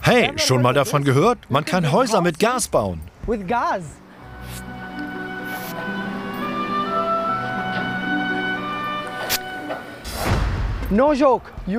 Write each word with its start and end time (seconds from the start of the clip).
Hey, 0.00 0.32
schon 0.36 0.62
mal 0.62 0.72
davon 0.72 1.04
gehört? 1.04 1.38
Man 1.50 1.66
kann 1.66 1.92
Häuser 1.92 2.22
mit 2.22 2.38
Gas 2.38 2.68
bauen. 2.68 3.00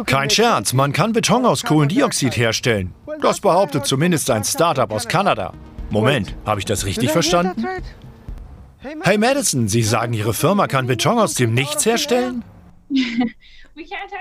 Kein 0.06 0.30
Scherz, 0.30 0.74
man 0.74 0.94
kann 0.94 1.14
Beton 1.14 1.46
aus 1.46 1.64
Kohlendioxid 1.64 2.38
herstellen. 2.38 2.94
Das 3.22 3.40
behauptet 3.40 3.88
zumindest 3.88 4.30
ein 4.30 4.44
Startup 4.44 4.92
aus 4.92 5.08
Kanada. 5.08 5.54
Moment, 5.90 6.36
habe 6.46 6.60
ich 6.60 6.66
das 6.66 6.86
richtig 6.86 7.12
verstanden? 7.12 7.66
Hey 9.02 9.18
Madison, 9.18 9.68
Sie 9.68 9.82
sagen, 9.82 10.14
Ihre 10.14 10.34
Firma 10.34 10.68
kann 10.68 10.86
Beton 10.86 11.18
aus 11.18 11.34
dem 11.34 11.56
Nichts 11.56 11.86
herstellen? 11.86 12.44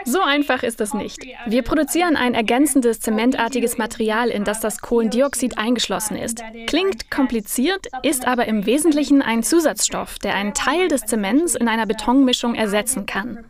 So 0.05 0.21
einfach 0.23 0.63
ist 0.63 0.81
es 0.81 0.95
nicht. 0.95 1.19
Wir 1.47 1.63
produzieren 1.63 2.17
ein 2.17 2.35
ergänzendes 2.35 3.01
zementartiges 3.01 3.77
Material, 3.79 4.29
in 4.29 4.45
das 4.45 4.61
das 4.61 4.81
Kohlendioxid 4.81 5.59
eingeschlossen 5.59 6.17
ist. 6.17 6.43
Klingt 6.67 7.11
kompliziert, 7.11 7.89
ist 8.03 8.27
aber 8.27 8.47
im 8.47 8.67
Wesentlichen 8.67 9.21
ein 9.23 9.43
Zusatzstoff, 9.43 10.19
der 10.19 10.35
einen 10.35 10.55
Teil 10.55 10.89
des 10.89 11.03
Zements 11.03 11.55
in 11.55 11.69
einer 11.69 11.87
Betonmischung 11.87 12.55
ersetzen 12.55 13.07
kann. 13.07 13.45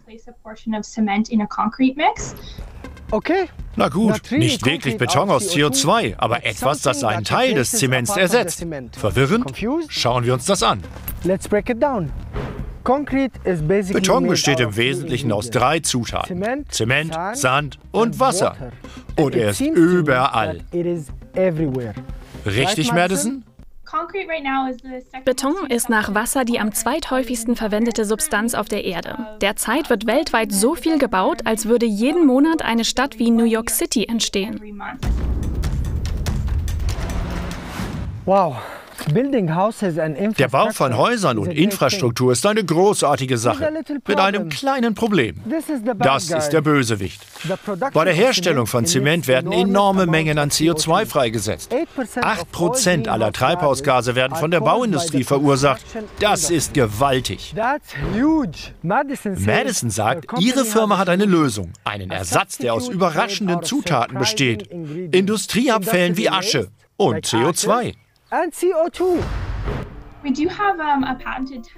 Okay. 3.10 3.48
Na 3.76 3.88
gut, 3.88 4.32
nicht 4.32 4.66
wirklich 4.66 4.98
Beton 4.98 5.30
aus 5.30 5.50
CO2, 5.54 6.14
aber 6.18 6.44
etwas, 6.44 6.82
das 6.82 7.04
einen 7.04 7.24
Teil 7.24 7.54
des 7.54 7.70
Zements 7.70 8.16
ersetzt. 8.16 8.66
Verwirrend? 8.92 9.52
Schauen 9.88 10.24
wir 10.24 10.34
uns 10.34 10.46
das 10.46 10.62
an. 10.62 10.82
Let's 11.24 11.48
break 11.48 11.70
it 11.70 11.82
down. 11.82 12.10
Beton 12.84 14.26
besteht 14.26 14.60
im 14.60 14.76
Wesentlichen 14.76 15.32
aus 15.32 15.50
drei 15.50 15.80
Zutaten. 15.80 16.66
Zement, 16.68 17.16
Sand 17.34 17.78
und 17.90 18.18
Wasser. 18.20 18.56
Und 19.16 19.34
er 19.34 19.50
ist 19.50 19.60
überall. 19.60 20.60
Richtig, 22.46 22.92
Madison? 22.92 23.44
Beton 25.24 25.66
ist 25.68 25.90
nach 25.90 26.14
Wasser 26.14 26.44
die 26.44 26.58
am 26.58 26.72
zweithäufigsten 26.72 27.56
verwendete 27.56 28.06
Substanz 28.06 28.54
auf 28.54 28.68
der 28.68 28.84
Erde. 28.84 29.18
Derzeit 29.42 29.90
wird 29.90 30.06
weltweit 30.06 30.50
so 30.50 30.74
viel 30.74 30.98
gebaut, 30.98 31.42
als 31.44 31.66
würde 31.66 31.84
jeden 31.84 32.26
Monat 32.26 32.62
eine 32.62 32.84
Stadt 32.84 33.18
wie 33.18 33.30
New 33.30 33.44
York 33.44 33.68
City 33.68 34.06
entstehen. 34.06 34.60
Wow. 38.24 38.56
Der 39.08 40.48
Bau 40.48 40.70
von 40.70 40.96
Häusern 40.96 41.38
und 41.38 41.50
Infrastruktur 41.50 42.32
ist 42.32 42.46
eine 42.46 42.64
großartige 42.64 43.36
Sache. 43.36 43.72
Mit 44.06 44.20
einem 44.20 44.48
kleinen 44.48 44.94
Problem. 44.94 45.36
Das 45.98 46.30
ist 46.30 46.52
der 46.52 46.60
Bösewicht. 46.60 47.20
Bei 47.92 48.04
der 48.04 48.14
Herstellung 48.14 48.66
von 48.66 48.86
Zement 48.86 49.26
werden 49.26 49.50
enorme 49.50 50.06
Mengen 50.06 50.38
an 50.38 50.52
amounts 50.52 50.86
of 50.86 50.94
CO2 50.94 51.06
freigesetzt. 51.06 51.72
8% 51.72 52.22
8% 52.52 53.08
aller 53.08 53.32
Treibhausgase 53.32 54.14
werden 54.14 54.36
von 54.36 54.50
der 54.50 54.60
Bauindustrie 54.60 55.24
verursacht. 55.24 55.82
Das 56.20 56.50
ist 56.50 56.74
gewaltig. 56.74 57.54
Madison, 58.82 59.90
sagt, 59.90 60.26
ihre 60.40 60.64
Firma 60.64 60.98
hat 60.98 61.08
eine 61.08 61.24
Lösung, 61.24 61.72
einen 61.84 62.10
Ersatz, 62.10 62.58
der 62.58 62.74
aus 62.74 62.88
überraschenden 62.88 63.62
Zutaten 63.62 64.18
besteht. 64.18 64.68
Industrieabfällen 65.12 66.16
wie 66.16 66.28
Asche 66.28 66.68
und 66.96 67.26
CO2. 67.26 67.94
And 68.32 68.54
CO2. 68.54 69.18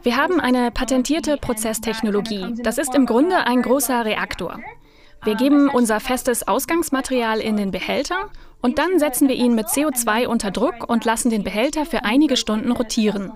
Wir 0.04 0.16
haben 0.16 0.40
eine 0.40 0.70
patentierte 0.70 1.36
Prozesstechnologie. 1.36 2.54
Das 2.62 2.78
ist 2.78 2.94
im 2.94 3.06
Grunde 3.06 3.44
ein 3.44 3.60
großer 3.60 4.04
Reaktor. 4.04 4.60
Wir 5.24 5.34
geben 5.34 5.68
unser 5.68 5.98
festes 5.98 6.46
Ausgangsmaterial 6.46 7.40
in 7.40 7.56
den 7.56 7.72
Behälter 7.72 8.30
und 8.62 8.78
dann 8.78 9.00
setzen 9.00 9.28
wir 9.28 9.34
ihn 9.34 9.56
mit 9.56 9.66
CO2 9.66 10.28
unter 10.28 10.52
Druck 10.52 10.88
und 10.88 11.04
lassen 11.04 11.28
den 11.28 11.42
Behälter 11.42 11.86
für 11.86 12.04
einige 12.04 12.36
Stunden 12.36 12.70
rotieren. 12.70 13.32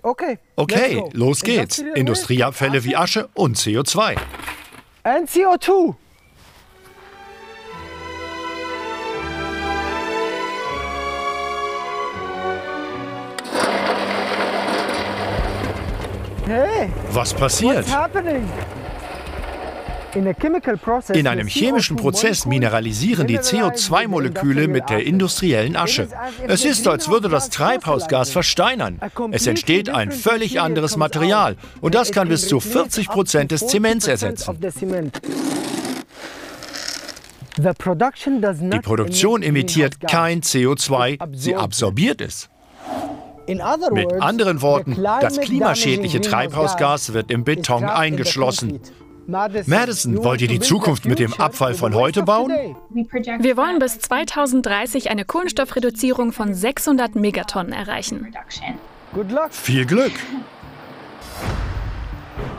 Okay. 0.00 0.38
Okay, 0.56 1.04
los 1.12 1.42
geht's. 1.42 1.80
Industrieabfälle 1.94 2.84
wie 2.84 2.96
Asche 2.96 3.28
und 3.34 3.58
CO2. 3.58 4.16
waste 4.16 4.22
And 5.04 5.28
CO2. 5.28 5.94
Hey, 16.48 16.88
Was 17.12 17.34
passiert? 17.34 17.76
what's 17.76 17.92
happening? 17.92 18.48
In, 20.14 21.26
einem 21.26 21.46
chemischen 21.46 21.96
CO2 21.96 22.00
Prozess 22.00 22.46
mineralisieren 22.46 23.26
die 23.26 23.34
mineralize 23.34 23.38
with 23.38 23.50
the 23.50 23.56
CO2-Moleküle 23.58 24.66
mit 24.66 24.88
der 24.88 25.04
industriellen 25.04 25.76
Asche. 25.76 26.08
Es 26.46 26.64
ist, 26.64 26.88
als 26.88 27.10
würde 27.10 27.28
das 27.28 27.50
Treibhausgas 27.50 28.30
versteinern. 28.30 28.98
Es 29.32 29.46
entsteht 29.46 29.90
ein 29.90 30.10
völlig 30.10 30.58
anderes 30.58 30.96
Material 30.96 31.56
und 31.82 31.94
das 31.94 32.12
kann 32.12 32.28
bis 32.28 32.48
zu 32.48 32.60
40 32.60 33.08
Prozent 33.08 33.50
des 33.50 33.66
Zements 33.66 34.08
ersetzen. 34.08 34.58
Die 37.58 38.80
Produktion 38.80 39.42
emittiert 39.42 40.00
kein 40.00 40.40
CO2, 40.40 41.18
sie 41.36 41.54
absorbiert 41.54 42.22
es. 42.22 42.48
Mit 43.48 44.12
anderen 44.20 44.60
Worten, 44.60 45.02
das 45.02 45.40
klimaschädliche 45.40 46.20
Treibhausgas 46.20 47.14
wird 47.14 47.30
im 47.30 47.44
Beton 47.44 47.84
eingeschlossen. 47.84 48.80
Madison, 49.26 50.24
wollt 50.24 50.40
ihr 50.40 50.48
die 50.48 50.60
Zukunft 50.60 51.04
mit 51.04 51.18
dem 51.18 51.34
Abfall 51.34 51.74
von 51.74 51.94
heute 51.94 52.22
bauen? 52.22 52.50
Wir 52.90 53.56
wollen 53.56 53.78
bis 53.78 53.98
2030 53.98 55.10
eine 55.10 55.24
Kohlenstoffreduzierung 55.24 56.32
von 56.32 56.54
600 56.54 57.14
Megatonnen 57.14 57.72
erreichen. 57.72 58.34
Good 59.14 59.30
luck. 59.30 59.48
Viel 59.50 59.84
Glück! 59.84 60.12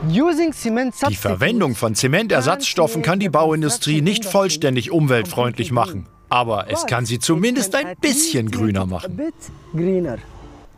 Using 0.08 0.52
cement 0.52 0.94
Die 1.08 1.14
Verwendung 1.14 1.74
von 1.74 1.94
Zementersatzstoffen 1.94 3.02
kann 3.02 3.20
die 3.20 3.28
Bauindustrie 3.28 4.00
nicht 4.00 4.24
vollständig 4.24 4.90
umweltfreundlich 4.90 5.72
machen. 5.72 6.06
Aber 6.28 6.66
es 6.70 6.86
kann 6.86 7.04
sie 7.04 7.18
zumindest 7.18 7.74
ein 7.74 7.96
bisschen 8.00 8.50
grüner 8.50 8.86
machen. 8.86 9.12
A 9.12 9.24
bit 9.24 9.34
greener. 9.74 10.18